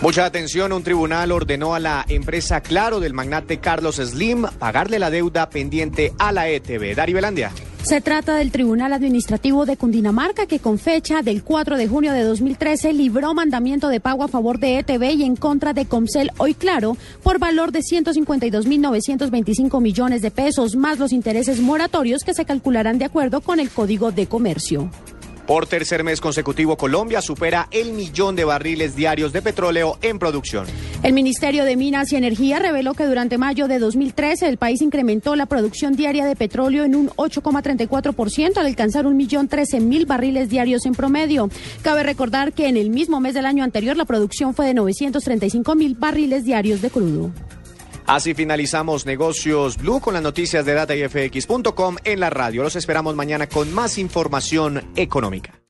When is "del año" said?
43.32-43.64